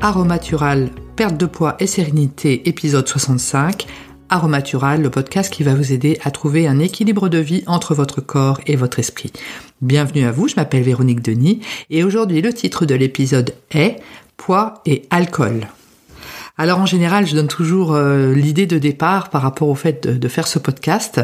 Aromatural, 0.00 0.90
perte 1.16 1.36
de 1.36 1.46
poids 1.46 1.76
et 1.80 1.86
sérénité, 1.86 2.68
épisode 2.68 3.08
65. 3.08 3.86
Aromatural, 4.28 5.02
le 5.02 5.10
podcast 5.10 5.52
qui 5.52 5.62
va 5.62 5.74
vous 5.74 5.92
aider 5.92 6.18
à 6.22 6.30
trouver 6.30 6.68
un 6.68 6.78
équilibre 6.78 7.28
de 7.28 7.38
vie 7.38 7.64
entre 7.66 7.94
votre 7.94 8.20
corps 8.20 8.60
et 8.66 8.76
votre 8.76 8.98
esprit. 8.98 9.32
Bienvenue 9.82 10.26
à 10.26 10.32
vous, 10.32 10.48
je 10.48 10.54
m'appelle 10.56 10.82
Véronique 10.82 11.22
Denis 11.22 11.60
et 11.90 12.04
aujourd'hui 12.04 12.40
le 12.40 12.52
titre 12.52 12.86
de 12.86 12.94
l'épisode 12.94 13.54
est 13.72 13.96
Poids 14.36 14.74
et 14.86 15.02
alcool. 15.10 15.66
Alors 16.56 16.78
en 16.78 16.86
général, 16.86 17.26
je 17.26 17.34
donne 17.34 17.48
toujours 17.48 17.94
euh, 17.94 18.32
l'idée 18.32 18.66
de 18.66 18.78
départ 18.78 19.28
par 19.28 19.42
rapport 19.42 19.68
au 19.68 19.74
fait 19.74 20.06
de, 20.06 20.28
faire 20.28 20.46
ce 20.46 20.60
podcast. 20.60 21.20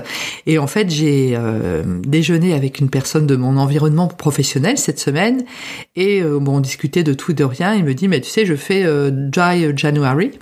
Et 0.46 0.58
en 0.58 0.66
fait, 0.66 0.90
j'ai 0.90 1.34
euh, 1.36 1.84
déjeuné 2.02 2.52
avec 2.52 2.80
une 2.80 2.90
personne 2.90 3.28
de 3.28 3.36
mon 3.36 3.56
environnement 3.56 4.08
professionnel 4.08 4.76
cette 4.76 4.98
semaine. 4.98 5.44
Et 5.94 6.20
euh, 6.20 6.40
bon, 6.40 6.56
on 6.56 6.60
discutait 6.60 7.04
de 7.04 7.14
tout 7.14 7.30
et 7.30 7.34
de 7.34 7.44
rien. 7.44 7.74
Il 7.74 7.84
me 7.84 7.94
dit, 7.94 8.08
mais 8.08 8.20
tu 8.20 8.28
sais, 8.28 8.44
je 8.44 8.56
fais 8.56 8.84
Dry 9.12 9.72
January. 9.76 10.32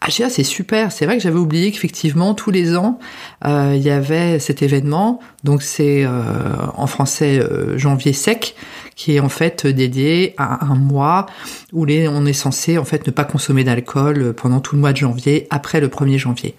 Ah, 0.00 0.06
j'ai 0.08 0.22
ah, 0.22 0.30
c'est 0.30 0.44
super. 0.44 0.92
C'est 0.92 1.06
vrai 1.06 1.16
que 1.16 1.22
j'avais 1.22 1.38
oublié 1.38 1.72
qu'effectivement, 1.72 2.32
tous 2.34 2.52
les 2.52 2.76
ans, 2.76 3.00
il 3.44 3.82
y 3.82 3.90
avait 3.90 4.38
cet 4.38 4.62
événement. 4.62 5.18
Donc 5.42 5.62
c'est 5.62 6.06
en 6.06 6.86
français 6.86 7.42
janvier 7.76 8.12
sec 8.12 8.54
qui 8.98 9.14
est 9.14 9.20
en 9.20 9.28
fait 9.28 9.64
dédié 9.64 10.34
à 10.38 10.66
un 10.66 10.74
mois 10.74 11.26
où 11.72 11.86
on 11.88 12.26
est 12.26 12.32
censé 12.32 12.78
en 12.78 12.84
fait 12.84 13.06
ne 13.06 13.12
pas 13.12 13.24
consommer 13.24 13.62
d'alcool 13.62 14.34
pendant 14.34 14.58
tout 14.58 14.74
le 14.74 14.80
mois 14.80 14.92
de 14.92 14.98
janvier 14.98 15.46
après 15.50 15.80
le 15.80 15.86
1er 15.86 16.18
janvier. 16.18 16.56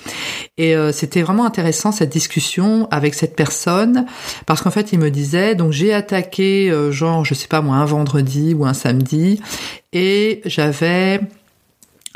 Et 0.58 0.74
euh, 0.74 0.94
c'était 0.94 1.22
vraiment 1.22 1.46
intéressant 1.46 1.92
cette 1.92 2.10
discussion 2.10 2.88
avec 2.92 3.14
cette 3.14 3.36
personne 3.36 4.06
parce 4.46 4.62
qu'en 4.62 4.72
fait 4.72 4.94
il 4.94 5.00
me 5.00 5.12
disait 5.12 5.54
donc 5.54 5.74
j'ai 5.74 5.94
attaqué 5.94 6.72
euh, 6.72 6.92
genre 6.92 7.26
je 7.26 7.34
sais 7.34 7.50
pas 7.50 7.60
moi 7.60 7.76
un 7.76 7.86
vendredi 7.86 8.54
ou 8.54 8.66
un 8.66 8.74
samedi 8.74 9.42
et 9.92 10.42
j'avais 10.46 11.20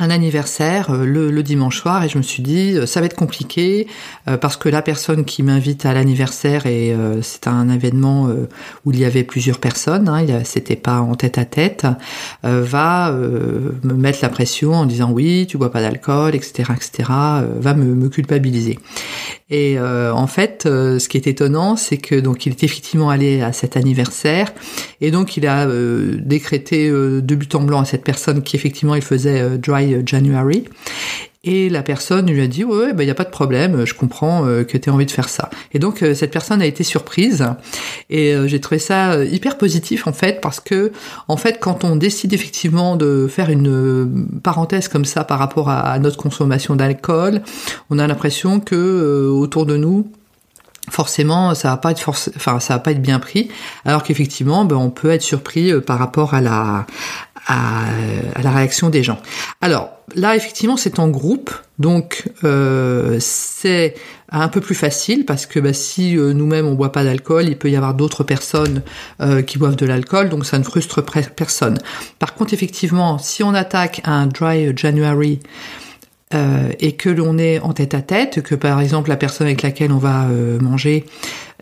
un 0.03 0.09
anniversaire 0.09 0.91
euh, 0.91 1.05
le, 1.05 1.43
dimanche 1.43 1.79
soir 1.79 2.03
et 2.03 2.09
je 2.09 2.17
me 2.17 2.23
suis 2.23 2.43
dit 2.43 2.73
euh, 2.75 2.85
ça 2.85 2.99
va 2.99 3.05
être 3.05 3.15
compliqué 3.15 3.87
euh, 4.27 4.37
parce 4.37 4.57
que 4.57 4.69
la 4.69 4.81
personne 4.81 5.25
qui 5.25 5.43
m'invite 5.43 5.85
à 5.85 5.93
l'anniversaire 5.93 6.65
et 6.65 6.95
c'est 7.21 7.47
un 7.47 7.69
événement 7.69 8.29
où 8.85 8.91
il 8.91 8.99
y 8.99 9.05
avait 9.05 9.23
plusieurs 9.23 9.59
personnes, 9.59 10.07
hein, 10.09 10.25
c'était 10.43 10.75
pas 10.75 10.99
en 10.99 11.15
tête 11.15 11.37
à 11.37 11.45
tête, 11.45 11.85
va 12.43 13.11
me 13.11 13.93
mettre 13.93 14.19
la 14.21 14.29
pression 14.29 14.73
en 14.73 14.85
disant 14.85 15.11
oui 15.11 15.45
tu 15.47 15.57
bois 15.57 15.71
pas 15.71 15.81
d'alcool 15.81 16.35
etc 16.35 16.71
etc 16.75 17.09
va 17.59 17.73
me, 17.73 17.95
me 17.95 18.09
culpabiliser. 18.09 18.79
Et 19.49 19.79
en 19.79 20.27
fait 20.27 20.63
ce 20.63 21.07
qui 21.07 21.17
est 21.17 21.27
étonnant 21.27 21.75
c'est 21.75 21.97
que 21.97 22.15
donc 22.15 22.45
il 22.45 22.51
est 22.51 22.63
effectivement 22.63 23.09
allé 23.09 23.41
à 23.41 23.53
cet 23.53 23.77
anniversaire 23.77 24.51
et 25.01 25.11
donc 25.11 25.37
il 25.37 25.47
a 25.47 25.67
décrété 26.17 26.89
de 26.89 27.35
but 27.35 27.55
en 27.55 27.63
blanc 27.63 27.81
à 27.81 27.85
cette 27.85 28.03
personne 28.03 28.41
qui 28.43 28.55
effectivement 28.55 28.95
il 28.95 29.03
faisait 29.03 29.57
dry 29.57 29.92
January. 30.05 30.65
Et 31.45 31.67
la 31.69 31.83
personne 31.83 32.31
lui 32.31 32.41
a 32.41 32.47
dit 32.47 32.63
ouais, 32.63 32.87
il 32.91 32.95
bah, 32.95 33.03
n'y 33.03 33.09
a 33.09 33.15
pas 33.15 33.25
de 33.25 33.29
problème, 33.29 33.85
je 33.85 33.93
comprends 33.93 34.45
euh, 34.45 34.63
que 34.63 34.77
tu 34.77 34.89
as 34.89 34.93
envie 34.93 35.05
de 35.05 35.11
faire 35.11 35.27
ça. 35.27 35.49
Et 35.73 35.79
donc 35.79 36.01
euh, 36.01 36.13
cette 36.13 36.31
personne 36.31 36.61
a 36.61 36.65
été 36.65 36.85
surprise 36.85 37.45
et 38.09 38.33
euh, 38.33 38.47
j'ai 38.47 38.61
trouvé 38.61 38.79
ça 38.79 39.21
hyper 39.25 39.57
positif 39.57 40.07
en 40.07 40.13
fait 40.13 40.39
parce 40.39 40.61
que 40.61 40.93
en 41.27 41.35
fait 41.35 41.59
quand 41.59 41.83
on 41.83 41.97
décide 41.97 42.31
effectivement 42.31 42.95
de 42.95 43.27
faire 43.27 43.49
une 43.49 44.25
parenthèse 44.41 44.87
comme 44.87 45.03
ça 45.03 45.25
par 45.25 45.37
rapport 45.37 45.69
à, 45.69 45.99
notre 45.99 46.15
consommation 46.15 46.77
d'alcool, 46.77 47.41
on 47.89 47.99
a 47.99 48.07
l'impression 48.07 48.61
que 48.61 49.27
autour 49.29 49.65
de 49.65 49.75
nous 49.75 50.07
forcément 50.89 51.53
ça 51.55 51.71
va 51.71 51.77
pas 51.77 51.91
être 51.91 52.15
ça 52.15 52.57
va 52.69 52.79
pas 52.79 52.91
être 52.91 53.01
bien 53.01 53.19
pris 53.19 53.49
alors 53.85 54.03
qu'effectivement 54.03 54.65
ben, 54.65 54.75
on 54.75 54.89
peut 54.89 55.11
être 55.11 55.21
surpris 55.21 55.73
par 55.81 55.97
rapport 55.97 56.33
à 56.33 56.41
la 56.41 56.85
à, 57.47 57.85
la 58.41 58.51
réaction 58.51 58.89
des 58.89 59.03
gens. 59.03 59.19
Alors 59.61 59.91
là, 60.15 60.35
effectivement, 60.35 60.77
c'est 60.77 60.99
en 60.99 61.09
groupe, 61.09 61.51
donc 61.79 62.29
euh, 62.43 63.17
c'est 63.19 63.95
un 64.29 64.47
peu 64.47 64.61
plus 64.61 64.75
facile 64.75 65.25
parce 65.25 65.45
que 65.45 65.59
bah, 65.59 65.73
si 65.73 66.17
euh, 66.17 66.33
nous-mêmes 66.33 66.65
on 66.65 66.73
boit 66.73 66.91
pas 66.91 67.03
d'alcool, 67.03 67.45
il 67.47 67.57
peut 67.57 67.69
y 67.69 67.75
avoir 67.75 67.93
d'autres 67.93 68.23
personnes 68.23 68.81
euh, 69.21 69.41
qui 69.41 69.57
boivent 69.57 69.75
de 69.75 69.85
l'alcool, 69.85 70.29
donc 70.29 70.45
ça 70.45 70.57
ne 70.57 70.63
frustre 70.63 71.03
personne. 71.35 71.77
Par 72.19 72.33
contre, 72.33 72.53
effectivement, 72.53 73.17
si 73.17 73.43
on 73.43 73.53
attaque 73.53 74.01
un 74.05 74.27
dry 74.27 74.75
January 74.75 75.39
euh, 76.33 76.71
et 76.79 76.93
que 76.93 77.09
l'on 77.09 77.37
est 77.37 77.59
en 77.59 77.73
tête 77.73 77.93
à 77.93 78.01
tête, 78.01 78.41
que 78.41 78.55
par 78.55 78.81
exemple 78.81 79.09
la 79.09 79.17
personne 79.17 79.47
avec 79.47 79.61
laquelle 79.61 79.91
on 79.91 79.97
va 79.97 80.25
euh, 80.25 80.59
manger 80.59 81.05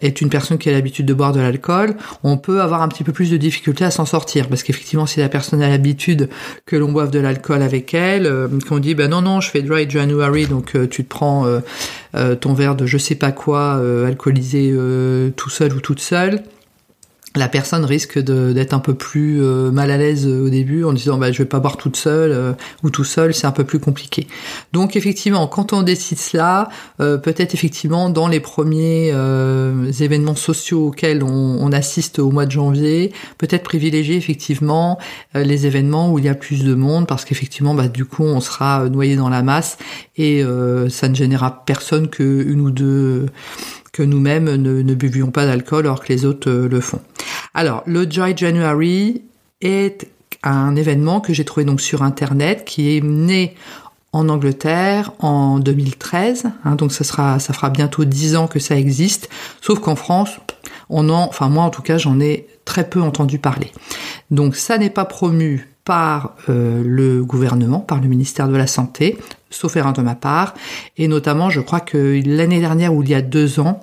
est 0.01 0.21
une 0.21 0.29
personne 0.29 0.57
qui 0.57 0.69
a 0.69 0.71
l'habitude 0.71 1.05
de 1.05 1.13
boire 1.13 1.31
de 1.31 1.39
l'alcool, 1.39 1.95
on 2.23 2.37
peut 2.37 2.61
avoir 2.61 2.81
un 2.81 2.87
petit 2.87 3.03
peu 3.03 3.11
plus 3.11 3.29
de 3.29 3.37
difficulté 3.37 3.85
à 3.85 3.91
s'en 3.91 4.05
sortir. 4.05 4.47
Parce 4.47 4.63
qu'effectivement 4.63 5.05
si 5.05 5.19
la 5.19 5.29
personne 5.29 5.61
a 5.61 5.69
l'habitude 5.69 6.29
que 6.65 6.75
l'on 6.75 6.91
boive 6.91 7.11
de 7.11 7.19
l'alcool 7.19 7.61
avec 7.61 7.93
elle, 7.93 8.25
euh, 8.25 8.47
qu'on 8.67 8.79
dit 8.79 8.95
ben 8.95 9.09
non 9.09 9.21
non 9.21 9.41
je 9.41 9.49
fais 9.49 9.61
dry 9.61 9.89
January 9.89 10.47
donc 10.47 10.77
tu 10.89 11.03
te 11.03 11.09
prends 11.09 11.45
ton 12.39 12.53
verre 12.53 12.75
de 12.75 12.85
je 12.85 12.97
sais 12.97 13.15
pas 13.15 13.31
quoi 13.31 13.81
alcoolisé 14.05 14.73
tout 15.35 15.49
seul 15.49 15.73
ou 15.73 15.79
toute 15.79 15.99
seule 15.99 16.41
la 17.35 17.47
personne 17.47 17.85
risque 17.85 18.19
d'être 18.19 18.73
un 18.73 18.79
peu 18.79 18.93
plus 18.93 19.41
euh, 19.41 19.71
mal 19.71 19.89
à 19.91 19.97
l'aise 19.97 20.27
euh, 20.27 20.45
au 20.45 20.49
début 20.49 20.83
en 20.83 20.91
disant 20.91 21.17
bah, 21.17 21.31
je 21.31 21.37
vais 21.37 21.47
pas 21.47 21.59
boire 21.59 21.77
toute 21.77 21.95
seule 21.95 22.31
euh, 22.31 22.53
ou 22.83 22.89
tout 22.89 23.05
seul, 23.05 23.33
c'est 23.33 23.47
un 23.47 23.51
peu 23.51 23.63
plus 23.63 23.79
compliqué. 23.79 24.27
Donc 24.73 24.97
effectivement, 24.97 25.47
quand 25.47 25.71
on 25.71 25.81
décide 25.81 26.19
cela, 26.19 26.69
peut-être 26.97 27.53
effectivement 27.53 28.09
dans 28.09 28.27
les 28.27 28.39
premiers 28.39 29.13
événements 29.99 30.35
sociaux 30.35 30.87
auxquels 30.87 31.23
on, 31.23 31.71
assiste 31.71 32.19
au 32.19 32.31
mois 32.31 32.45
de 32.45 32.51
janvier, 32.51 33.13
peut-être 33.37 33.63
privilégier 33.63 34.17
effectivement 34.17 34.97
les 35.33 35.65
événements 35.65 36.11
où 36.11 36.19
il 36.19 36.25
y 36.25 36.29
a 36.29 36.35
plus 36.35 36.63
de 36.63 36.75
monde 36.75 37.07
parce 37.07 37.23
qu'effectivement 37.23 37.73
bah, 37.73 37.87
du 37.87 38.03
coup 38.03 38.23
on 38.23 38.41
sera 38.41 38.89
noyé 38.89 39.15
dans 39.15 39.29
la 39.29 39.41
masse 39.41 39.77
et 40.17 40.43
ça 40.89 41.07
ne 41.07 41.15
générera 41.15 41.63
personne 41.65 42.09
que 42.09 42.23
une 42.23 42.61
ou 42.61 42.71
deux 42.71 43.27
que 43.91 44.03
nous-mêmes 44.03 44.55
ne, 44.55 44.93
buvions 44.93 45.31
pas 45.31 45.45
d'alcool 45.45 45.85
alors 45.85 46.03
que 46.03 46.11
les 46.13 46.25
autres 46.25 46.49
euh, 46.49 46.67
le 46.69 46.79
font. 46.79 47.01
Alors, 47.53 47.83
le 47.85 48.05
Dry 48.05 48.35
January 48.35 49.23
est 49.61 50.07
un 50.43 50.75
événement 50.75 51.19
que 51.19 51.33
j'ai 51.33 51.45
trouvé 51.45 51.65
donc 51.65 51.81
sur 51.81 52.01
internet 52.03 52.63
qui 52.65 52.95
est 52.95 53.01
né 53.01 53.55
en 54.13 54.27
Angleterre 54.27 55.11
en 55.19 55.59
2013, 55.59 56.45
hein, 56.65 56.75
donc 56.75 56.91
ça 56.91 57.03
ça 57.39 57.53
fera 57.53 57.69
bientôt 57.69 58.03
dix 58.03 58.35
ans 58.35 58.47
que 58.47 58.59
ça 58.59 58.75
existe. 58.75 59.29
Sauf 59.61 59.79
qu'en 59.79 59.95
France, 59.95 60.31
on 60.89 61.09
en, 61.09 61.23
enfin 61.23 61.47
moi 61.47 61.63
en 61.63 61.69
tout 61.69 61.81
cas, 61.81 61.97
j'en 61.97 62.19
ai 62.19 62.47
très 62.65 62.89
peu 62.89 63.01
entendu 63.01 63.39
parler. 63.39 63.71
Donc 64.29 64.55
ça 64.55 64.77
n'est 64.77 64.89
pas 64.89 65.05
promu 65.05 65.70
par 65.85 66.35
euh, 66.49 66.83
le 66.85 67.23
gouvernement, 67.23 67.79
par 67.79 67.99
le 68.01 68.07
ministère 68.07 68.47
de 68.47 68.55
la 68.55 68.67
Santé, 68.67 69.17
sauf 69.49 69.75
erreur 69.75 69.93
de 69.93 70.01
ma 70.01 70.15
part. 70.15 70.53
Et 70.97 71.07
notamment, 71.07 71.49
je 71.49 71.61
crois 71.61 71.79
que 71.79 72.21
l'année 72.25 72.59
dernière 72.59 72.93
ou 72.93 73.03
il 73.03 73.09
y 73.09 73.15
a 73.15 73.21
deux 73.21 73.59
ans, 73.59 73.81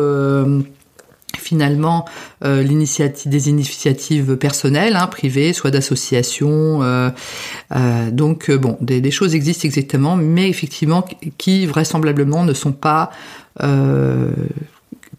finalement 1.38 2.06
euh, 2.44 2.64
l'initiative 2.64 3.32
des 3.32 3.50
initiatives 3.50 4.38
personnelles, 4.38 4.96
hein, 4.96 5.08
privées, 5.08 5.54
soit 5.54 5.72
d'associations. 5.72 6.84
Euh, 6.84 7.10
euh, 7.76 8.12
donc 8.12 8.52
bon, 8.52 8.78
des, 8.82 9.12
choses 9.12 9.36
existent 9.36 9.66
exactement, 9.66 10.16
mais 10.16 10.50
effectivement 10.50 11.06
qui 11.38 11.66
vraisemblablement 11.66 12.44
ne 12.44 12.54
sont 12.54 12.72
pas 12.72 13.12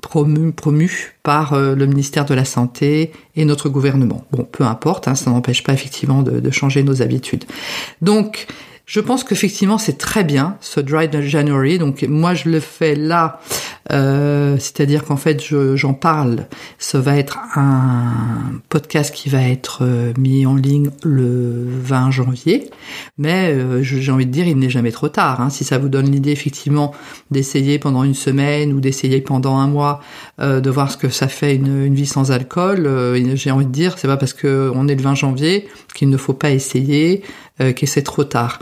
promues 0.02 0.52
promu 0.52 1.14
par 1.22 1.56
le 1.56 1.86
ministère 1.86 2.24
de 2.24 2.34
la 2.34 2.44
Santé 2.44 3.12
et 3.36 3.44
notre 3.44 3.68
gouvernement. 3.68 4.24
Bon, 4.32 4.44
peu 4.44 4.64
importe, 4.64 5.08
hein, 5.08 5.14
ça 5.14 5.30
n'empêche 5.30 5.62
pas 5.62 5.72
effectivement 5.72 6.22
de, 6.22 6.40
de 6.40 6.50
changer 6.50 6.82
nos 6.82 7.00
habitudes. 7.00 7.44
Donc 8.02 8.46
Je 8.86 9.00
pense 9.00 9.24
qu'effectivement 9.24 9.78
c'est 9.78 9.96
très 9.96 10.24
bien 10.24 10.56
ce 10.60 10.78
Dry 10.78 11.08
January. 11.22 11.78
Donc 11.78 12.04
moi 12.06 12.34
je 12.34 12.50
le 12.50 12.60
fais 12.60 12.94
là, 12.94 13.40
euh, 13.92 14.56
c'est-à-dire 14.58 15.04
qu'en 15.04 15.16
fait 15.16 15.42
j'en 15.74 15.94
parle. 15.94 16.46
Ça 16.78 17.00
va 17.00 17.16
être 17.16 17.38
un 17.54 18.12
podcast 18.68 19.14
qui 19.14 19.30
va 19.30 19.42
être 19.42 19.78
euh, 19.82 20.12
mis 20.18 20.44
en 20.44 20.54
ligne 20.54 20.90
le 21.02 21.66
20 21.66 22.10
janvier, 22.10 22.70
mais 23.16 23.52
euh, 23.54 23.82
j'ai 23.82 24.12
envie 24.12 24.26
de 24.26 24.30
dire 24.30 24.46
il 24.46 24.58
n'est 24.58 24.70
jamais 24.70 24.92
trop 24.92 25.08
tard. 25.08 25.40
Hein. 25.40 25.48
Si 25.48 25.64
ça 25.64 25.78
vous 25.78 25.88
donne 25.88 26.10
l'idée 26.10 26.32
effectivement 26.32 26.92
d'essayer 27.30 27.78
pendant 27.78 28.04
une 28.04 28.14
semaine 28.14 28.74
ou 28.74 28.80
d'essayer 28.80 29.22
pendant 29.22 29.56
un 29.56 29.66
mois 29.66 30.00
de 30.38 30.70
voir 30.70 30.90
ce 30.90 30.96
que 30.96 31.08
ça 31.08 31.28
fait 31.28 31.54
une, 31.54 31.84
une 31.84 31.94
vie 31.94 32.06
sans 32.06 32.32
alcool, 32.32 32.88
j'ai 33.34 33.50
envie 33.50 33.66
de 33.66 33.70
dire 33.70 33.98
c'est 33.98 34.08
pas 34.08 34.16
parce 34.16 34.34
que 34.34 34.70
on 34.74 34.88
est 34.88 34.94
le 34.94 35.02
20 35.02 35.14
janvier 35.14 35.68
qu'il 35.94 36.10
ne 36.10 36.16
faut 36.16 36.34
pas 36.34 36.50
essayer. 36.50 37.22
Euh, 37.60 37.72
que 37.72 37.86
c'est 37.86 38.02
trop 38.02 38.24
tard. 38.24 38.58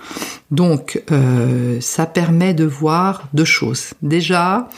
Donc, 0.51 1.03
euh, 1.11 1.79
ça 1.81 2.07
permet 2.07 2.55
de 2.55 2.65
voir 2.65 3.29
deux 3.33 3.45
choses. 3.45 3.95
Déjà, 4.03 4.69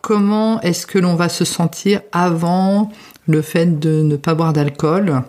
comment 0.00 0.60
est-ce 0.62 0.86
que 0.86 0.98
l'on 0.98 1.14
va 1.14 1.28
se 1.28 1.44
sentir 1.44 2.00
avant 2.12 2.90
le 3.26 3.42
fait 3.42 3.78
de 3.78 4.02
ne 4.02 4.16
pas 4.16 4.34
boire 4.34 4.52
d'alcool 4.52 5.22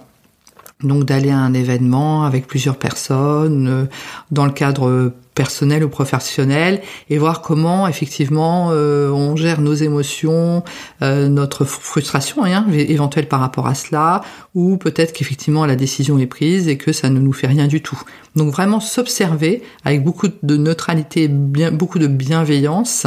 donc 0.82 1.06
d'aller 1.06 1.32
à 1.32 1.38
un 1.38 1.54
événement 1.54 2.26
avec 2.26 2.46
plusieurs 2.46 2.76
personnes, 2.76 3.68
euh, 3.70 3.86
dans 4.32 4.46
le 4.46 4.52
cadre 4.52 5.14
personnel 5.34 5.84
ou 5.84 5.90
professionnel 5.90 6.82
et 7.10 7.18
voir 7.18 7.42
comment 7.42 7.88
effectivement 7.88 8.70
euh, 8.72 9.10
on 9.10 9.36
gère 9.36 9.62
nos 9.62 9.74
émotions, 9.74 10.64
euh, 11.02 11.28
notre 11.28 11.66
frustration 11.66 12.44
hein, 12.44 12.66
éventuelle 12.72 13.28
par 13.28 13.40
rapport 13.40 13.68
à 13.68 13.76
cela, 13.76 14.22
ou 14.56 14.78
peut-être 14.78 15.14
qu'effectivement 15.14 15.66
la 15.66 15.76
décision 15.76 16.18
est 16.20 16.28
prise 16.28 16.68
et 16.68 16.78
que 16.78 16.92
ça 16.92 17.10
ne 17.10 17.20
nous 17.20 17.34
fait 17.34 17.48
rien 17.48 17.68
du 17.68 17.82
tout. 17.82 18.02
Donc 18.36 18.52
vraiment 18.52 18.80
s'observer 18.80 19.64
avec 19.86 20.04
beaucoup 20.04 20.28
de 20.42 20.58
neutralité, 20.58 21.28
bien, 21.28 21.72
beaucoup 21.72 22.00
de 22.00 22.08
bienveillance 22.08 23.06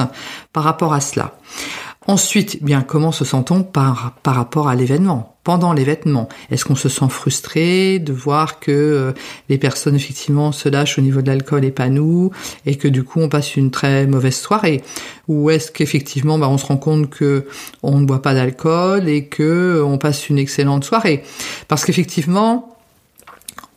par 0.53 0.65
rapport 0.65 0.93
à 0.93 1.01
cela. 1.01 1.39
Ensuite, 2.09 2.63
bien 2.63 2.83
comment 2.83 3.11
se 3.11 3.25
sent-on 3.25 3.65
par, 3.65 4.13
par 4.23 4.37
rapport 4.37 4.69
à 4.69 4.77
l'événement 4.77 5.37
pendant 5.43 5.73
l'événement? 5.73 6.29
Est-ce 6.51 6.65
qu'on 6.65 6.77
se 6.77 6.89
sent 6.89 7.09
frustré 7.09 7.99
de 7.99 8.13
voir 8.13 8.61
que 8.61 8.71
euh, 8.71 9.13
les 9.49 9.59
personnes 9.59 9.97
effectivement 9.97 10.53
se 10.53 10.69
lâchent 10.69 10.99
au 10.99 11.03
niveau 11.03 11.21
de 11.21 11.27
l'alcool 11.27 11.65
et 11.65 11.73
pas 11.73 11.89
nous 11.89 12.31
et 12.65 12.77
que 12.77 12.87
du 12.87 13.03
coup 13.03 13.21
on 13.21 13.29
passe 13.29 13.57
une 13.57 13.73
très 13.73 14.07
mauvaise 14.07 14.37
soirée? 14.37 14.83
Ou 15.27 15.51
est-ce 15.51 15.73
qu'effectivement 15.73 16.39
bah, 16.39 16.49
on 16.49 16.59
se 16.59 16.67
rend 16.67 16.77
compte 16.77 17.11
que 17.11 17.47
on 17.83 17.99
ne 17.99 18.07
boit 18.07 18.23
pas 18.23 18.35
d'alcool 18.35 19.09
et 19.09 19.27
que 19.27 19.43
euh, 19.43 19.85
on 19.85 19.99
passe 19.99 20.29
une 20.29 20.39
excellente 20.39 20.85
soirée? 20.85 21.25
Parce 21.67 21.85
qu'effectivement 21.85 22.76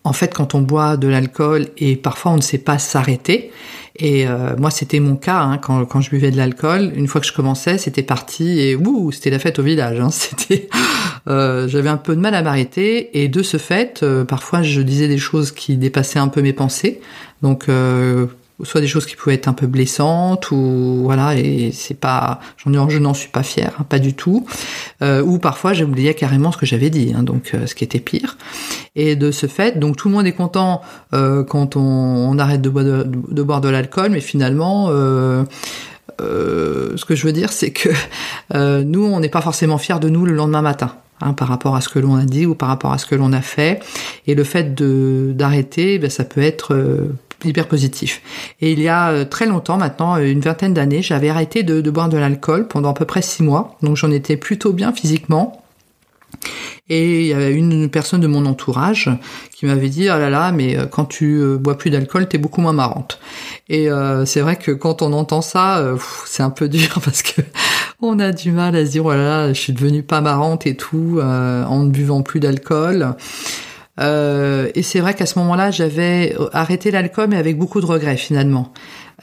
en 0.04 0.14
fait, 0.14 0.34
quand 0.34 0.56
on 0.56 0.62
boit 0.62 0.98
de 0.98 1.08
l'alcool 1.08 1.68
et 1.78 1.96
parfois 1.96 2.32
on 2.32 2.38
ne 2.38 2.42
sait 2.42 2.58
pas 2.58 2.80
s'arrêter, 2.80 3.52
et 3.96 4.28
euh, 4.28 4.56
moi 4.58 4.72
c'était 4.72 5.02
mon 5.02 5.18
cas 5.18 5.42
hein, 5.42 5.58
quand, 5.58 5.86
quand 5.86 6.00
je 6.00 6.10
buvais 6.10 6.32
de 6.32 6.38
l'alcool, 6.38 6.92
une 6.96 7.08
fois 7.08 7.20
que 7.20 7.28
je 7.28 7.34
commençais, 7.34 7.78
c'était 7.78 8.04
parti 8.04 8.60
et 8.60 8.76
ouh, 8.76 9.12
c'était 9.12 9.30
la 9.30 9.40
fête 9.40 9.60
au 9.60 9.64
village. 9.64 10.00
Hein, 10.00 10.10
euh, 11.28 11.68
j'avais 11.68 11.90
un 11.90 11.98
peu 11.98 12.16
de 12.16 12.22
mal 12.22 12.34
à 12.34 12.42
m'arrêter 12.42 13.22
et 13.22 13.28
de 13.28 13.44
ce 13.44 13.58
fait, 13.58 14.02
euh, 14.02 14.24
parfois 14.24 14.64
je 14.64 14.82
disais 14.82 15.10
des 15.10 15.18
choses 15.18 15.52
qui 15.52 15.76
dépassaient 15.76 16.20
un 16.20 16.30
peu 16.30 16.42
mes 16.42 16.54
pensées. 16.54 17.02
Donc 17.42 17.68
soit 18.64 18.82
des 18.82 18.88
choses 18.88 19.06
qui 19.06 19.16
pouvaient 19.16 19.36
être 19.36 19.48
un 19.48 19.54
peu 19.54 19.68
blessantes 19.68 20.52
ou 20.52 21.02
voilà 21.04 21.36
et 21.36 21.72
c'est 21.72 22.00
pas 22.00 22.40
j'en 22.58 22.90
je 22.90 22.98
n'en 23.00 23.14
suis 23.14 23.30
pas 23.30 23.44
fière 23.44 23.74
hein, 23.80 23.86
pas 23.88 24.00
du 24.00 24.14
tout 24.14 24.46
euh, 25.02 25.22
ou 25.22 25.40
parfois 25.40 25.74
j'oubliais 25.74 26.14
carrément 26.14 26.52
ce 26.52 26.58
que 26.58 26.66
j'avais 26.66 26.90
dit 26.90 27.14
hein, 27.16 27.24
donc 27.24 27.52
euh, 27.54 27.68
ce 27.68 27.76
qui 27.76 27.84
était 27.84 28.00
pire 28.00 28.38
et 28.96 29.16
de 29.16 29.32
ce 29.32 29.48
fait 29.48 29.80
donc 29.80 29.96
tout 29.96 30.10
le 30.10 30.16
monde 30.16 30.28
est 30.28 30.34
content 30.34 30.82
euh, 31.14 31.44
quand 31.44 31.76
on, 31.76 32.38
arrête 32.38 32.62
de 32.62 32.70
boire 32.70 33.62
de, 33.62 33.70
l'alcool 33.70 34.12
mais 34.12 34.22
finalement 34.22 34.88
ce 34.88 35.46
que 37.06 37.16
je 37.16 37.26
veux 37.26 37.34
dire 37.34 37.52
c'est 37.52 37.72
que 37.72 37.90
nous 38.84 39.04
on 39.04 39.20
n'est 39.20 39.30
pas 39.30 39.42
forcément 39.42 39.78
fiers 39.78 40.00
de 40.00 40.10
nous 40.10 40.26
le 40.26 40.34
lendemain 40.34 40.62
matin 40.62 40.94
Hein, 41.22 41.34
par 41.34 41.50
rapport 41.50 41.76
à 41.76 41.82
ce 41.82 41.90
que 41.90 42.00
l'on 42.00 42.16
a 42.16 42.24
dit 42.24 42.46
ou 42.46 42.56
par 42.56 42.70
rapport 42.70 42.94
à 42.94 42.98
ce 42.98 43.06
que 43.06 43.14
l'on 43.14 43.34
a 43.34 43.42
fait. 43.42 43.82
Et 44.26 44.36
le 44.36 44.46
fait 44.46 44.74
d'arrêter, 44.74 46.00
ben, 46.00 46.10
ça 46.10 46.24
peut 46.24 46.42
être 46.42 46.74
hyper 47.48 47.68
positif. 47.68 48.22
Et 48.62 48.72
il 48.72 48.82
y 48.82 48.88
a 48.88 49.10
euh, 49.10 49.26
très 49.26 49.46
longtemps, 49.46 49.78
maintenant 49.78 50.16
euh, 50.16 50.32
une 50.32 50.42
vingtaine 50.42 50.74
d'années, 50.74 51.02
j'avais 51.02 51.30
arrêté 51.30 51.64
de, 51.64 51.90
boire 51.90 52.10
de 52.10 52.18
l'alcool 52.18 52.68
pendant 52.68 52.92
à 52.92 52.94
peu 52.94 53.06
près 53.06 53.22
six 53.22 53.44
mois, 53.44 53.78
donc 53.82 53.96
j'en 53.98 54.12
étais 54.12 54.38
plutôt 54.38 54.74
bien 54.74 54.94
physiquement. 54.94 55.64
Et 56.90 57.22
il 57.22 57.28
y 57.28 57.34
avait 57.34 57.54
une 57.54 57.90
personne 57.90 58.22
de 58.22 58.28
mon 58.28 58.46
entourage 58.46 59.10
qui 59.56 59.66
m'avait 59.66 59.90
dit, 59.90 60.10
ah 60.10 60.18
là 60.18 60.30
là, 60.30 60.52
mais 60.52 60.78
euh, 60.78 60.86
quand 60.86 61.06
tu 61.06 61.58
bois 61.60 61.78
plus 61.78 61.90
d'alcool, 61.90 62.28
t'es 62.28 62.38
beaucoup 62.38 62.62
moins 62.62 62.74
marrante. 62.74 63.20
Et 63.68 63.90
euh, 63.90 64.26
c'est 64.26 64.42
vrai 64.42 64.56
que 64.56 64.72
quand 64.72 65.02
on 65.02 65.14
entend 65.14 65.42
ça, 65.42 65.84
c'est 66.26 66.44
un 66.44 66.50
peu 66.50 66.68
dur 66.70 67.00
parce 67.04 67.24
que 67.24 67.42
on 68.02 68.20
a 68.20 68.32
du 68.32 68.52
mal 68.52 68.76
à 68.76 68.86
se 68.86 68.92
dire, 68.92 69.06
oh 69.06 69.14
je 69.14 69.54
suis 69.54 69.74
devenue 69.74 70.04
pas 70.04 70.22
marrante 70.22 70.66
et 70.66 70.76
tout, 70.76 71.20
en 71.22 71.84
ne 71.84 71.90
buvant 71.90 72.22
plus 72.22 72.40
d'alcool. 72.40 73.16
Euh, 74.00 74.70
et 74.76 74.84
c'est 74.84 75.00
vrai 75.00 75.14
qu'à 75.14 75.26
ce 75.26 75.38
moment-là, 75.40 75.72
j'avais 75.72 76.36
arrêté 76.54 76.92
l'alcool, 76.92 77.28
mais 77.30 77.38
avec 77.38 77.58
beaucoup 77.58 77.82
de 77.82 77.86
regrets 77.86 78.18
finalement. 78.18 78.72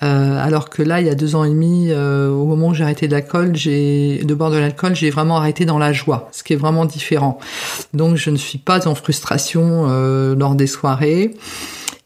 Euh, 0.02 0.44
alors 0.44 0.68
que 0.68 0.82
là, 0.82 1.00
il 1.00 1.06
y 1.06 1.10
a 1.10 1.14
deux 1.14 1.34
ans 1.36 1.44
et 1.44 1.48
demi, 1.48 1.88
euh, 1.90 2.28
au 2.28 2.44
moment 2.44 2.68
où 2.68 2.74
j'ai 2.74 2.84
arrêté 2.84 3.08
l'alcool, 3.08 3.56
j'ai 3.56 4.22
de 4.24 4.34
boire 4.34 4.50
de 4.50 4.58
l'alcool, 4.58 4.94
j'ai 4.94 5.10
vraiment 5.10 5.38
arrêté 5.38 5.64
dans 5.64 5.78
la 5.78 5.92
joie, 5.92 6.28
ce 6.32 6.42
qui 6.42 6.52
est 6.52 6.56
vraiment 6.56 6.84
différent. 6.84 7.38
Donc, 7.94 8.16
je 8.16 8.30
ne 8.30 8.36
suis 8.36 8.58
pas 8.58 8.86
en 8.88 8.94
frustration 8.94 9.86
euh, 9.88 10.34
lors 10.36 10.54
des 10.54 10.66
soirées. 10.66 11.34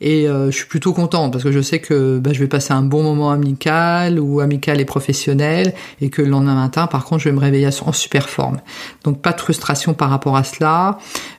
Et 0.00 0.28
euh, 0.28 0.50
je 0.50 0.56
suis 0.56 0.66
plutôt 0.66 0.94
contente 0.94 1.30
parce 1.32 1.44
que 1.44 1.52
je 1.52 1.60
sais 1.60 1.78
que 1.78 2.18
bah, 2.18 2.30
je 2.32 2.40
vais 2.40 2.46
passer 2.46 2.72
un 2.72 2.82
bon 2.82 3.02
moment 3.02 3.30
amical 3.30 4.18
ou 4.18 4.40
amical 4.40 4.80
et 4.80 4.86
professionnel 4.86 5.74
et 6.00 6.08
que 6.08 6.22
le 6.22 6.28
lendemain 6.28 6.54
matin, 6.54 6.86
par 6.86 7.04
contre, 7.04 7.22
je 7.22 7.28
vais 7.28 7.34
me 7.34 7.40
réveiller 7.40 7.68
en 7.84 7.92
super 7.92 8.28
forme. 8.28 8.60
Donc 9.04 9.20
pas 9.20 9.32
de 9.32 9.40
frustration 9.40 9.92
par 9.92 10.08
rapport 10.08 10.36
à 10.36 10.44
cela. 10.44 10.98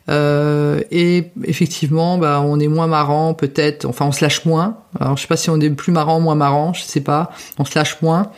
Euh, 0.10 0.82
et 0.92 1.32
effectivement, 1.44 2.18
bah, 2.20 2.42
on 2.46 2.60
est 2.60 2.68
moins 2.68 2.88
marrant 2.88 3.34
peut-être, 3.34 3.86
enfin 3.86 4.06
on 4.06 4.12
se 4.12 4.24
lâche 4.24 4.46
moins. 4.46 4.78
Alors 5.00 5.18
je 5.18 5.22
sais 5.24 5.28
pas 5.28 5.38
si 5.38 5.50
on 5.50 5.60
est 5.60 5.70
plus 5.70 5.92
marrant, 5.92 6.20
moins 6.20 6.36
marrant, 6.36 6.74
je 6.74 6.84
sais 6.84 7.02
pas. 7.02 7.32
On 7.58 7.66
se 7.66 7.78
lâche 7.78 8.02
moins. 8.02 8.32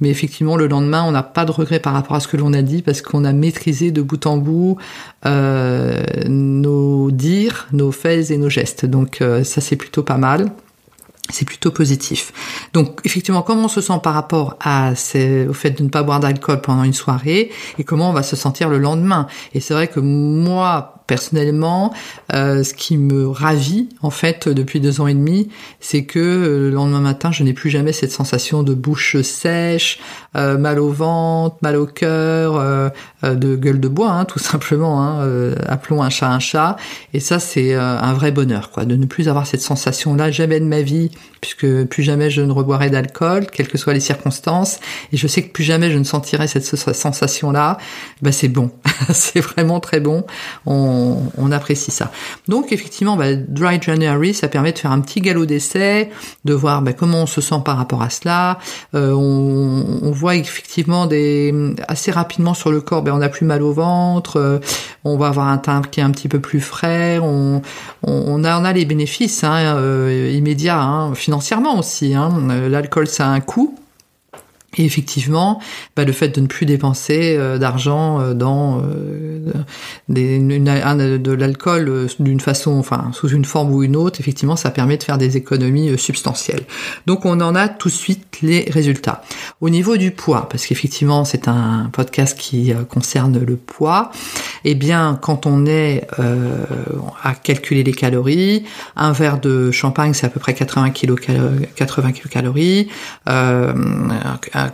Mais 0.00 0.10
effectivement, 0.10 0.56
le 0.56 0.66
lendemain, 0.66 1.04
on 1.04 1.10
n'a 1.10 1.22
pas 1.22 1.44
de 1.44 1.52
regret 1.52 1.80
par 1.80 1.94
rapport 1.94 2.16
à 2.16 2.20
ce 2.20 2.28
que 2.28 2.36
l'on 2.36 2.52
a 2.52 2.62
dit 2.62 2.82
parce 2.82 3.00
qu'on 3.00 3.24
a 3.24 3.32
maîtrisé 3.32 3.90
de 3.90 4.02
bout 4.02 4.26
en 4.26 4.36
bout 4.36 4.76
euh, 5.24 6.02
nos 6.26 7.10
dires, 7.10 7.66
nos 7.72 7.92
faits 7.92 8.30
et 8.30 8.36
nos 8.36 8.50
gestes. 8.50 8.84
Donc 8.84 9.22
euh, 9.22 9.42
ça, 9.42 9.60
c'est 9.60 9.76
plutôt 9.76 10.02
pas 10.02 10.18
mal. 10.18 10.52
C'est 11.30 11.44
plutôt 11.44 11.72
positif. 11.72 12.32
Donc 12.72 13.00
effectivement, 13.04 13.42
comment 13.42 13.64
on 13.64 13.68
se 13.68 13.80
sent 13.80 13.98
par 14.00 14.14
rapport 14.14 14.56
à 14.60 14.92
au 14.92 15.52
fait 15.52 15.70
de 15.70 15.82
ne 15.82 15.88
pas 15.88 16.04
boire 16.04 16.20
d'alcool 16.20 16.60
pendant 16.60 16.84
une 16.84 16.92
soirée 16.92 17.50
et 17.78 17.84
comment 17.84 18.10
on 18.10 18.12
va 18.12 18.22
se 18.22 18.36
sentir 18.36 18.68
le 18.68 18.78
lendemain? 18.78 19.26
Et 19.52 19.58
c'est 19.58 19.74
vrai 19.74 19.88
que 19.88 19.98
moi, 19.98 21.02
personnellement, 21.06 21.92
euh, 22.32 22.62
ce 22.64 22.74
qui 22.74 22.96
me 22.96 23.28
ravit 23.28 23.88
en 24.02 24.10
fait 24.10 24.48
depuis 24.48 24.80
deux 24.80 25.00
ans 25.00 25.06
et 25.06 25.14
demi, 25.14 25.48
c'est 25.80 26.04
que 26.04 26.18
euh, 26.18 26.68
le 26.68 26.70
lendemain 26.70 27.00
matin, 27.00 27.32
je 27.32 27.42
n'ai 27.42 27.52
plus 27.52 27.70
jamais 27.70 27.92
cette 27.92 28.12
sensation 28.12 28.62
de 28.62 28.74
bouche 28.74 29.20
sèche, 29.22 29.98
euh, 30.36 30.58
mal 30.58 30.78
au 30.78 30.90
ventre, 30.90 31.56
mal 31.62 31.76
au 31.76 31.86
cœur, 31.86 32.56
euh, 32.56 32.90
euh, 33.24 33.34
de 33.34 33.56
gueule 33.56 33.80
de 33.80 33.88
bois, 33.88 34.10
hein, 34.10 34.24
tout 34.26 34.38
simplement. 34.38 35.02
Hein, 35.02 35.54
appelons 35.66 36.02
un 36.02 36.10
chat 36.10 36.28
un 36.28 36.38
chat. 36.38 36.76
Et 37.14 37.20
ça, 37.20 37.38
c'est 37.38 37.74
un 37.74 38.12
vrai 38.12 38.32
bonheur, 38.32 38.70
quoi, 38.70 38.84
de 38.84 38.96
ne 38.96 39.06
plus 39.06 39.28
avoir 39.28 39.46
cette 39.46 39.60
sensation-là 39.60 40.30
jamais 40.30 40.60
de 40.60 40.64
ma 40.64 40.82
vie, 40.82 41.10
puisque 41.40 41.84
plus 41.84 42.02
jamais 42.02 42.30
je 42.30 42.42
ne 42.42 42.52
reboirai 42.52 42.90
d'alcool, 42.90 43.46
quelles 43.50 43.68
que 43.68 43.78
soient 43.78 43.94
les 43.94 44.00
circonstances. 44.00 44.78
Et 45.12 45.16
je 45.16 45.26
sais 45.26 45.42
que 45.42 45.52
plus 45.52 45.64
jamais 45.64 45.90
je 45.90 45.98
ne 45.98 46.04
sentirai 46.04 46.46
cette 46.46 46.64
sensation-là. 46.64 47.78
Ben 48.22 48.32
c'est 48.32 48.48
bon, 48.48 48.70
c'est 49.12 49.40
vraiment 49.40 49.80
très 49.80 50.00
bon. 50.00 50.24
On 50.66 50.95
on, 51.38 51.52
apprécie 51.52 51.90
ça. 51.90 52.10
Donc 52.48 52.72
effectivement, 52.72 53.16
bah, 53.16 53.34
Dry 53.34 53.80
January, 53.80 54.34
ça 54.34 54.48
permet 54.48 54.72
de 54.72 54.78
faire 54.78 54.90
un 54.90 55.00
petit 55.00 55.20
galop 55.20 55.46
d'essai, 55.46 56.10
de 56.44 56.54
voir 56.54 56.82
bah, 56.82 56.92
comment 56.92 57.22
on 57.22 57.26
se 57.26 57.40
sent 57.40 57.60
par 57.64 57.76
rapport 57.76 58.02
à 58.02 58.10
cela. 58.10 58.58
Euh, 58.94 59.12
on, 59.12 60.10
voit 60.10 60.36
effectivement 60.36 61.06
des 61.06 61.54
assez 61.88 62.10
rapidement 62.10 62.54
sur 62.54 62.70
le 62.70 62.80
corps, 62.80 63.02
bah, 63.02 63.12
on 63.14 63.20
a 63.20 63.28
plus 63.28 63.44
mal 63.44 63.62
au 63.62 63.72
ventre, 63.72 64.38
euh, 64.38 64.58
on 65.04 65.16
va 65.16 65.28
avoir 65.28 65.48
un 65.48 65.58
teint 65.58 65.82
qui 65.82 66.00
est 66.00 66.02
un 66.02 66.10
petit 66.10 66.28
peu 66.28 66.40
plus 66.40 66.60
frais, 66.60 67.18
on, 67.22 67.62
on, 68.02 68.44
a, 68.44 68.60
on 68.60 68.64
a 68.64 68.72
les 68.72 68.84
bénéfices 68.84 69.44
hein, 69.44 69.76
euh, 69.76 70.32
immédiats, 70.34 70.80
hein, 70.80 71.14
financièrement 71.14 71.78
aussi. 71.78 72.14
Hein. 72.14 72.32
L'alcool, 72.68 73.06
ça 73.06 73.26
a 73.26 73.30
un 73.30 73.40
coût. 73.40 73.78
Et 74.78 74.84
effectivement, 74.84 75.60
bah, 75.94 76.04
le 76.04 76.12
fait 76.12 76.28
de 76.28 76.40
ne 76.40 76.46
plus 76.46 76.66
dépenser 76.66 77.36
euh, 77.38 77.56
d'argent 77.56 78.20
euh, 78.20 78.34
dans 78.34 78.82
euh, 78.82 79.40
de 80.08 81.32
l'alcool 81.32 82.08
d'une 82.18 82.40
façon, 82.40 82.72
enfin 82.72 83.10
sous 83.12 83.28
une 83.28 83.44
forme 83.44 83.72
ou 83.72 83.82
une 83.82 83.96
autre, 83.96 84.20
effectivement, 84.20 84.56
ça 84.56 84.70
permet 84.70 84.98
de 84.98 85.02
faire 85.02 85.18
des 85.18 85.36
économies 85.36 85.96
substantielles. 85.98 86.64
Donc 87.06 87.24
on 87.24 87.40
en 87.40 87.54
a 87.54 87.68
tout 87.68 87.88
de 87.88 87.94
suite 87.94 88.38
les 88.42 88.68
résultats. 88.70 89.22
Au 89.60 89.70
niveau 89.70 89.96
du 89.96 90.10
poids, 90.10 90.48
parce 90.48 90.66
qu'effectivement 90.66 91.24
c'est 91.24 91.48
un 91.48 91.88
podcast 91.92 92.38
qui 92.38 92.72
concerne 92.90 93.38
le 93.38 93.56
poids, 93.56 94.10
Eh 94.68 94.74
bien, 94.74 95.16
quand 95.22 95.46
on 95.46 95.64
est 95.64 96.08
euh, 96.18 96.64
à 97.22 97.36
calculer 97.36 97.84
les 97.84 97.92
calories, 97.92 98.64
un 98.96 99.12
verre 99.12 99.38
de 99.38 99.70
champagne, 99.70 100.12
c'est 100.12 100.26
à 100.26 100.28
peu 100.28 100.40
près 100.40 100.54
80 100.54 100.90
kcal 100.90 101.68
80 101.76 102.10
kilocalories. 102.10 102.88
Euh, 103.28 103.72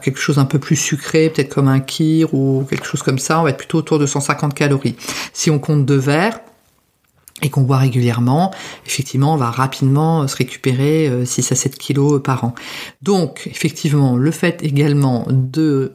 quelque 0.01 0.19
chose 0.19 0.39
un 0.39 0.47
peu 0.47 0.59
plus 0.59 0.77
sucré, 0.77 1.29
peut-être 1.29 1.55
comme 1.55 1.69
un 1.69 1.81
kir 1.81 2.33
ou 2.33 2.67
quelque 2.71 2.87
chose 2.87 3.03
comme 3.03 3.19
ça, 3.19 3.39
on 3.39 3.43
va 3.43 3.51
être 3.51 3.59
plutôt 3.59 3.77
autour 3.77 3.99
de 3.99 4.07
150 4.07 4.55
calories. 4.55 4.97
Si 5.35 5.51
on 5.51 5.59
compte 5.59 5.85
deux 5.85 5.99
verres, 5.99 6.41
et 7.43 7.51
qu'on 7.51 7.63
boit 7.63 7.79
régulièrement, 7.79 8.51
effectivement, 8.87 9.35
on 9.35 9.37
va 9.37 9.51
rapidement 9.51 10.27
se 10.27 10.37
récupérer 10.37 11.11
6 11.27 11.53
à 11.53 11.55
7 11.55 11.77
kilos 11.77 12.23
par 12.23 12.45
an. 12.45 12.55
Donc, 13.03 13.47
effectivement, 13.51 14.17
le 14.17 14.31
fait 14.31 14.63
également 14.63 15.27
de 15.29 15.93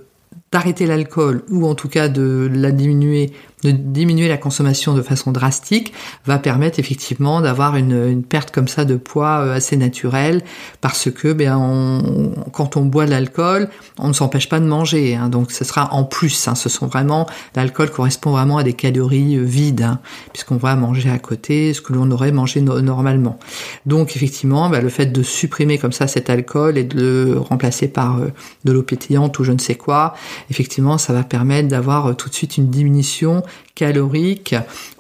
d'arrêter 0.52 0.86
l'alcool 0.86 1.44
ou 1.50 1.68
en 1.68 1.76
tout 1.76 1.90
cas 1.90 2.08
de 2.08 2.50
la 2.52 2.72
diminuer 2.72 3.32
de 3.64 3.72
diminuer 3.72 4.28
la 4.28 4.38
consommation 4.38 4.94
de 4.94 5.02
façon 5.02 5.32
drastique 5.32 5.92
va 6.26 6.38
permettre 6.38 6.78
effectivement 6.80 7.42
d'avoir 7.42 7.76
une, 7.76 8.22
perte 8.22 8.52
comme 8.52 8.68
ça 8.68 8.86
de 8.86 8.98
poids 8.98 9.40
euh, 9.40 9.56
assez 9.56 9.78
naturelle 9.78 10.44
parce 10.80 11.10
que 11.10 11.34
ben 11.34 12.04
quand 12.52 12.78
on 12.78 12.86
boit 12.86 13.06
de 13.06 13.12
l'alcool 13.12 13.70
on 13.98 14.10
ne 14.10 14.14
s'empêche 14.14 14.48
pas 14.48 14.60
de 14.60 14.66
manger 14.66 15.16
hein, 15.16 15.30
donc 15.30 15.52
ce 15.52 15.64
sera 15.64 15.92
en 15.92 16.04
plus 16.04 16.48
hein, 16.48 16.54
ce 16.54 16.70
sont 16.70 16.86
vraiment 16.86 17.28
l'alcool 17.56 17.90
correspond 17.90 18.32
vraiment 18.32 18.60
à 18.60 18.64
des 18.64 18.74
calories 18.74 19.38
euh, 19.38 19.44
vides 19.44 19.82
hein, 19.82 20.00
puisqu'on 20.34 20.58
va 20.58 20.76
manger 20.76 21.10
à 21.10 21.18
côté 21.18 21.74
ce 21.74 21.82
que 21.82 21.94
l'on 21.94 22.12
aurait 22.12 22.32
mangé 22.32 22.62
normalement. 22.62 23.40
Donc 23.86 24.16
effectivement 24.16 24.70
ben, 24.70 24.82
le 24.82 24.90
fait 24.90 25.08
de 25.08 25.24
supprimer 25.24 25.78
comme 25.78 25.92
ça 25.92 26.08
cet 26.08 26.30
alcool 26.30 26.78
et 26.78 26.84
de 26.84 26.98
le 26.98 27.40
remplacer 27.40 27.88
par 27.88 28.20
euh, 28.20 28.28
de 28.66 28.72
l'eau 28.72 28.84
pétillante 28.84 29.38
ou 29.40 29.44
je 29.44 29.52
ne 29.52 29.60
sais 29.60 29.76
quoi 29.76 30.14
effectivement 30.50 30.98
ça 30.98 31.14
va 31.14 31.24
permettre 31.24 31.68
d'avoir 31.68 32.16
tout 32.16 32.30
de 32.30 32.34
suite 32.34 32.58
une 32.58 32.70
diminution 32.70 33.44
calorique 33.76 34.56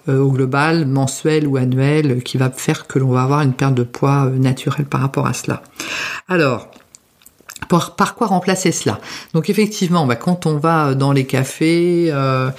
euh, 0.10 0.20
au 0.20 0.32
global, 0.32 0.86
mensuel 0.86 1.48
ou 1.48 1.58
annuel, 1.58 2.24
qui 2.24 2.38
va 2.38 2.50
faire 2.50 2.88
que 2.88 3.00
l'on 3.00 3.10
va 3.10 3.24
avoir 3.24 3.42
une 3.42 3.54
perte 3.54 3.74
de 3.74 3.84
poids 3.84 4.26
euh, 4.26 4.38
naturelle 4.38 4.86
par 4.86 5.02
rapport 5.02 5.28
à 5.28 5.34
cela. 5.34 5.64
Alors, 6.30 6.70
par, 7.68 8.16
quoi 8.16 8.28
remplacer 8.28 8.72
cela? 8.72 9.00
Donc 9.34 9.50
effectivement, 9.50 10.06
bah, 10.06 10.16
quand 10.16 10.46
on 10.46 10.58
va 10.58 10.94
dans 10.94 11.12
les 11.12 11.26
cafés, 11.26 12.08
euh, 12.10 12.50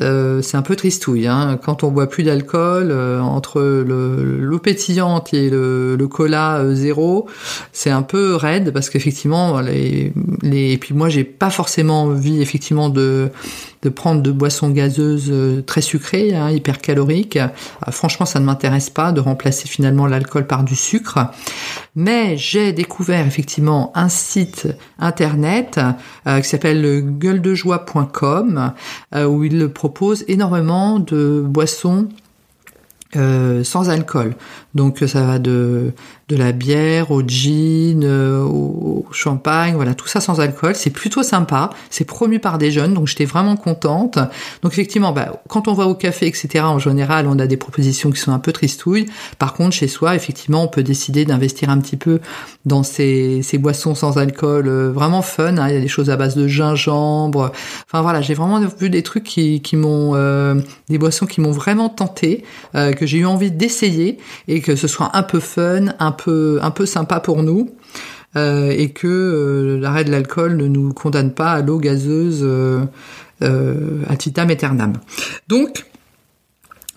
euh, 0.00 0.42
c'est 0.42 0.56
un 0.56 0.62
peu 0.62 0.76
tristouille. 0.76 1.26
Hein. 1.26 1.58
Quand 1.62 1.84
on 1.84 1.90
boit 1.90 2.08
plus 2.08 2.24
d'alcool, 2.24 2.88
euh, 2.90 3.20
entre 3.20 3.60
l'eau 3.60 4.58
pétillante 4.58 5.32
et 5.32 5.50
le, 5.50 5.96
cola 6.10 6.64
zéro, 6.72 7.26
c'est 7.72 7.90
un 7.90 8.02
peu 8.02 8.34
raide 8.34 8.72
parce 8.72 8.88
qu'effectivement, 8.88 9.60
et 9.62 10.78
puis 10.80 10.94
moi, 10.94 11.08
j'ai 11.08 11.24
pas 11.24 11.50
forcément 11.50 12.04
envie 12.04 12.40
effectivement 12.40 12.88
de 12.88 13.30
de 13.82 13.90
prendre 13.90 14.22
de 14.22 14.32
boissons 14.32 14.70
gazeuses 14.70 15.32
très 15.64 15.82
sucrées, 15.82 16.34
hein, 16.34 16.50
hyper 16.50 16.80
caloriques. 16.80 17.38
franchement, 17.90 18.26
ça 18.26 18.40
ne 18.40 18.44
m'intéresse 18.44 18.90
pas 18.90 19.12
de 19.12 19.20
remplacer 19.20 19.68
finalement 19.68 20.06
l'alcool 20.06 20.48
par 20.48 20.64
du 20.64 20.74
sucre. 20.74 21.30
Mais 21.94 22.36
j'ai 22.36 22.72
découvert 22.72 23.24
effectivement 23.24 23.92
un 23.94 24.08
site 24.08 24.47
internet 24.98 25.80
euh, 26.26 26.40
qui 26.40 26.48
s'appelle 26.48 27.02
gueuledejoie.com 27.02 28.72
euh, 29.14 29.24
où 29.26 29.44
il 29.44 29.68
propose 29.68 30.24
énormément 30.28 30.98
de 30.98 31.42
boissons 31.44 32.08
euh, 33.16 33.64
sans 33.64 33.88
alcool. 33.88 34.34
Donc 34.74 34.98
ça 35.06 35.22
va 35.22 35.38
de 35.38 35.92
de 36.28 36.36
la 36.36 36.52
bière 36.52 37.10
au 37.10 37.22
gin, 37.22 38.04
euh, 38.04 38.42
au 38.42 39.06
champagne, 39.12 39.74
voilà, 39.74 39.94
tout 39.94 40.06
ça 40.06 40.20
sans 40.20 40.40
alcool. 40.40 40.74
C'est 40.74 40.90
plutôt 40.90 41.22
sympa. 41.22 41.70
C'est 41.88 42.04
promu 42.04 42.38
par 42.38 42.58
des 42.58 42.70
jeunes, 42.70 42.92
donc 42.92 43.06
j'étais 43.06 43.24
vraiment 43.24 43.56
contente. 43.56 44.18
Donc 44.62 44.72
effectivement, 44.72 45.12
bah, 45.12 45.42
quand 45.48 45.68
on 45.68 45.72
va 45.72 45.86
au 45.86 45.94
café, 45.94 46.26
etc., 46.26 46.64
en 46.64 46.78
général, 46.78 47.26
on 47.26 47.38
a 47.38 47.46
des 47.46 47.56
propositions 47.56 48.10
qui 48.10 48.20
sont 48.20 48.32
un 48.32 48.38
peu 48.38 48.52
tristouilles. 48.52 49.06
Par 49.38 49.54
contre, 49.54 49.74
chez 49.74 49.88
soi, 49.88 50.14
effectivement, 50.14 50.62
on 50.64 50.68
peut 50.68 50.82
décider 50.82 51.24
d'investir 51.24 51.70
un 51.70 51.78
petit 51.78 51.96
peu 51.96 52.20
dans 52.66 52.82
ces, 52.82 53.40
ces 53.42 53.56
boissons 53.56 53.94
sans 53.94 54.18
alcool, 54.18 54.68
euh, 54.68 54.92
vraiment 54.92 55.22
fun. 55.22 55.56
Hein. 55.56 55.68
Il 55.68 55.74
y 55.74 55.78
a 55.78 55.80
des 55.80 55.88
choses 55.88 56.10
à 56.10 56.16
base 56.16 56.36
de 56.36 56.46
gingembre. 56.46 57.52
Enfin 57.86 58.02
voilà, 58.02 58.20
j'ai 58.20 58.34
vraiment 58.34 58.60
vu 58.78 58.90
des 58.90 59.02
trucs 59.02 59.24
qui, 59.24 59.62
qui 59.62 59.76
m'ont, 59.76 60.14
euh, 60.14 60.56
des 60.90 60.98
boissons 60.98 61.24
qui 61.24 61.40
m'ont 61.40 61.52
vraiment 61.52 61.88
tenté, 61.88 62.44
que 62.74 63.06
j'ai 63.06 63.18
eu 63.18 63.26
envie 63.26 63.50
d'essayer 63.50 64.18
et 64.46 64.60
que 64.60 64.76
ce 64.76 64.86
soit 64.86 65.10
un 65.14 65.22
peu 65.22 65.40
fun, 65.40 65.86
un 65.98 66.12
un 66.26 66.70
peu 66.70 66.86
sympa 66.86 67.20
pour 67.20 67.42
nous. 67.42 67.70
Euh, 68.36 68.70
et 68.70 68.90
que 68.90 69.06
euh, 69.06 69.80
l'arrêt 69.80 70.04
de 70.04 70.10
l'alcool 70.10 70.56
ne 70.56 70.66
nous 70.66 70.92
condamne 70.92 71.32
pas 71.32 71.52
à 71.52 71.62
l'eau 71.62 71.78
gazeuse 71.78 72.40
euh, 72.42 72.84
euh 73.42 74.02
à 74.06 74.16
titam 74.16 74.50
aeternam. 74.50 74.92
Donc, 75.48 75.86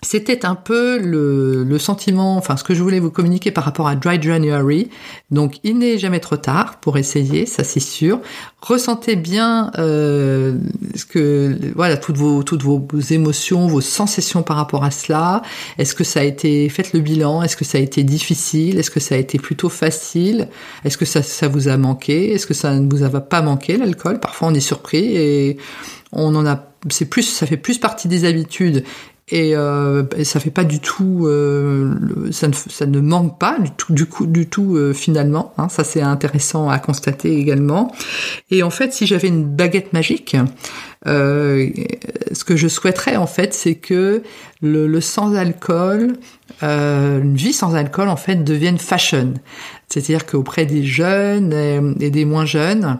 c'était 0.04 0.44
un 0.44 0.56
peu 0.56 0.98
le, 0.98 1.78
sentiment, 1.78 2.36
enfin 2.36 2.56
ce 2.56 2.64
que 2.64 2.74
je 2.74 2.82
voulais 2.82 2.98
vous 2.98 3.10
communiquer 3.10 3.50
par 3.52 3.64
rapport 3.64 3.86
à 3.86 3.94
Dry 3.94 4.20
January. 4.20 4.90
Donc 5.30 5.58
il 5.62 5.78
n'est 5.78 5.96
jamais 5.96 6.18
trop 6.18 6.36
tard 6.36 6.80
pour 6.80 6.98
essayer, 6.98 7.46
ça 7.46 7.62
c'est 7.62 7.80
sûr. 7.80 8.20
Ressentez 8.60 9.16
bien 9.16 9.70
euh, 9.78 10.58
ce 10.96 11.04
que 11.04 11.56
voilà 11.76 11.96
toutes 11.96 12.16
vos 12.16 12.42
toutes 12.42 12.62
vos 12.62 12.84
émotions, 13.10 13.68
vos 13.68 13.80
sensations 13.80 14.42
par 14.42 14.56
rapport 14.56 14.84
à 14.84 14.90
cela. 14.90 15.42
Est-ce 15.78 15.94
que 15.94 16.04
ça 16.04 16.20
a 16.20 16.24
été 16.24 16.68
faites 16.68 16.92
le 16.92 17.00
bilan 17.00 17.42
Est-ce 17.42 17.56
que 17.56 17.64
ça 17.64 17.78
a 17.78 17.80
été 17.80 18.02
difficile 18.02 18.78
Est-ce 18.78 18.90
que 18.90 19.00
ça 19.00 19.14
a 19.14 19.18
été 19.18 19.38
plutôt 19.38 19.68
facile 19.68 20.48
Est-ce 20.84 20.98
que 20.98 21.04
ça 21.04 21.22
ça 21.22 21.46
vous 21.46 21.68
a 21.68 21.76
manqué 21.76 22.32
Est-ce 22.32 22.46
que 22.46 22.54
ça 22.54 22.74
ne 22.74 22.90
vous 22.90 23.04
a 23.04 23.20
pas 23.20 23.40
manqué 23.40 23.76
l'alcool? 23.76 24.18
Parfois 24.18 24.48
on 24.48 24.54
est 24.54 24.60
surpris 24.60 25.16
et 25.16 25.58
on 26.12 26.34
en 26.34 26.44
a 26.44 26.66
c'est 26.90 27.06
plus 27.06 27.22
ça 27.22 27.46
fait 27.46 27.56
plus 27.56 27.78
partie 27.78 28.08
des 28.08 28.24
habitudes 28.24 28.84
et, 29.28 29.56
euh, 29.56 30.02
ça 30.24 30.40
fait 30.40 30.50
pas 30.50 30.64
du 30.64 30.80
tout, 30.80 31.26
euh, 31.26 31.94
ça, 32.32 32.48
ne, 32.48 32.52
ça, 32.52 32.86
ne, 32.86 33.00
manque 33.00 33.38
pas 33.38 33.58
du 33.58 33.70
tout, 33.70 33.92
du, 33.92 34.06
coup, 34.06 34.26
du 34.26 34.48
tout 34.48 34.76
euh, 34.76 34.92
finalement. 34.92 35.54
Hein, 35.58 35.68
ça 35.68 35.84
c'est 35.84 36.02
intéressant 36.02 36.68
à 36.68 36.78
constater 36.78 37.36
également. 37.38 37.92
Et 38.50 38.62
en 38.62 38.70
fait, 38.70 38.92
si 38.92 39.06
j'avais 39.06 39.28
une 39.28 39.44
baguette 39.44 39.92
magique, 39.92 40.36
euh, 41.06 41.70
ce 42.32 42.44
que 42.44 42.56
je 42.56 42.68
souhaiterais 42.68 43.16
en 43.16 43.26
fait, 43.26 43.54
c'est 43.54 43.76
que 43.76 44.22
le, 44.60 44.86
le 44.86 45.00
sans 45.00 45.34
alcool, 45.34 46.14
euh, 46.62 47.20
une 47.22 47.36
vie 47.36 47.52
sans 47.52 47.74
alcool 47.74 48.08
en 48.08 48.16
fait 48.16 48.42
devienne 48.42 48.78
fashion. 48.78 49.34
C'est-à-dire 49.88 50.26
qu'auprès 50.26 50.66
des 50.66 50.84
jeunes 50.84 51.52
et 52.00 52.10
des 52.10 52.24
moins 52.24 52.46
jeunes, 52.46 52.98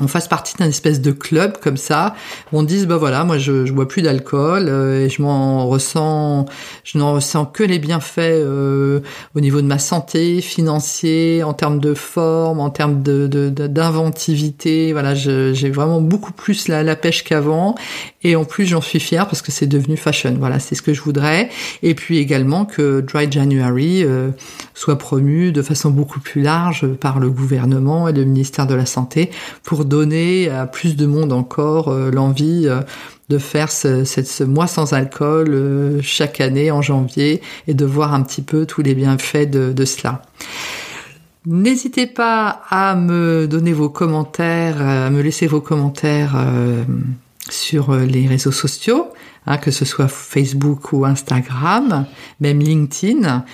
on 0.00 0.08
fasse 0.08 0.26
partie 0.26 0.54
d'un 0.56 0.66
espèce 0.66 1.00
de 1.00 1.12
club 1.12 1.58
comme 1.60 1.76
ça, 1.76 2.16
où 2.52 2.58
on 2.58 2.64
dise 2.64 2.86
bah 2.86 2.96
voilà, 2.96 3.22
moi 3.22 3.38
je, 3.38 3.64
je 3.64 3.72
bois 3.72 3.86
plus 3.86 4.02
d'alcool 4.02 4.66
euh, 4.68 5.04
et 5.04 5.08
je 5.08 5.22
m'en 5.22 5.68
ressens, 5.68 6.46
je 6.82 6.98
n'en 6.98 7.14
ressens 7.14 7.46
que 7.46 7.62
les 7.62 7.78
bienfaits 7.78 8.18
euh, 8.18 9.00
au 9.36 9.40
niveau 9.40 9.62
de 9.62 9.66
ma 9.66 9.78
santé, 9.78 10.40
financier, 10.40 11.44
en 11.44 11.54
termes 11.54 11.78
de 11.78 11.94
forme, 11.94 12.58
en 12.58 12.70
termes 12.70 13.02
de 13.02 13.28
d'inventivité. 13.28 14.92
voilà, 14.92 15.14
j'ai 15.14 15.70
vraiment 15.70 16.00
beaucoup 16.00 16.32
plus 16.32 16.66
la, 16.66 16.82
la 16.82 16.96
pêche 16.96 17.22
qu'avant 17.22 17.76
et 18.24 18.34
en 18.34 18.44
plus 18.44 18.66
j'en 18.66 18.80
suis 18.80 19.00
fière 19.00 19.28
parce 19.28 19.42
que 19.42 19.52
c'est 19.52 19.66
devenu 19.66 19.96
fashion. 19.96 20.34
Voilà, 20.38 20.58
c'est 20.58 20.74
ce 20.74 20.82
que 20.82 20.92
je 20.92 21.02
voudrais. 21.02 21.50
Et 21.82 21.94
puis 21.94 22.18
également 22.18 22.64
que 22.64 23.00
Dry 23.00 23.30
January 23.30 24.02
euh, 24.04 24.30
soit 24.74 24.98
promu 24.98 25.52
de 25.52 25.62
façon 25.62 25.90
beaucoup 25.90 26.20
plus 26.20 26.42
large 26.42 26.86
par 26.94 27.20
le 27.20 27.30
gouvernement 27.30 28.08
et 28.08 28.12
le 28.12 28.24
ministère 28.24 28.66
de 28.66 28.74
la 28.74 28.86
santé 28.86 29.30
pour 29.62 29.83
donner 29.84 30.48
à 30.48 30.66
plus 30.66 30.96
de 30.96 31.06
monde 31.06 31.32
encore 31.32 31.88
euh, 31.88 32.10
l'envie 32.10 32.64
euh, 32.66 32.80
de 33.28 33.38
faire 33.38 33.70
ce, 33.70 34.44
mois 34.44 34.66
sans 34.66 34.92
alcool 34.92 35.48
euh, 35.50 36.00
chaque 36.02 36.40
année 36.40 36.70
en 36.70 36.82
janvier 36.82 37.40
et 37.66 37.74
de 37.74 37.84
voir 37.84 38.14
un 38.14 38.22
petit 38.22 38.42
peu 38.42 38.66
tous 38.66 38.82
les 38.82 38.94
bienfaits 38.94 39.50
de 39.50 39.84
cela. 39.84 40.22
N'hésitez 41.46 42.06
pas 42.06 42.62
à 42.70 42.94
me 42.94 43.46
donner 43.46 43.72
vos 43.72 43.90
commentaires, 43.90 44.80
à 44.80 45.10
me 45.10 45.20
laisser 45.20 45.46
vos 45.46 45.60
commentaires 45.60 46.34
sur 47.50 47.94
les 47.94 48.26
réseaux 48.26 48.50
sociaux. 48.50 49.08
Hein, 49.46 49.58
que 49.58 49.70
ce 49.70 49.84
soit 49.84 50.08
Facebook 50.08 50.94
ou 50.94 51.04
Instagram, 51.04 52.06
même 52.40 52.60
LinkedIn, 52.60 53.44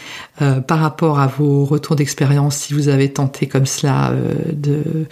euh, 0.41 0.61
par 0.61 0.79
rapport 0.79 1.19
à 1.19 1.27
vos 1.27 1.65
retours 1.65 1.97
d'expérience, 1.97 2.59
si 2.59 2.75
vous 2.75 2.87
avez 2.89 3.13
tenté 3.13 3.49
comme 3.49 3.67
cela 3.67 4.13
euh, 4.13 4.35
de, 4.53 5.07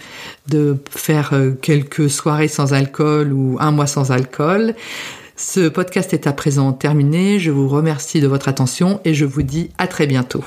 de 0.47 0.77
faire 0.89 1.31
euh, 1.33 1.51
quelques 1.51 2.09
soirées 2.09 2.47
sans 2.47 2.73
alcool 2.73 3.33
ou 3.33 3.57
un 3.59 3.71
mois 3.71 3.87
sans 3.87 4.11
alcool. 4.11 4.73
Ce 5.35 5.67
podcast 5.67 6.13
est 6.13 6.27
à 6.27 6.33
présent 6.33 6.71
terminé. 6.71 7.39
Je 7.39 7.51
vous 7.51 7.67
remercie 7.67 8.21
de 8.21 8.27
votre 8.27 8.47
attention 8.47 9.01
et 9.03 9.13
je 9.13 9.25
vous 9.25 9.41
dis 9.41 9.71
à 9.77 9.87
très 9.87 10.07
bientôt. 10.07 10.45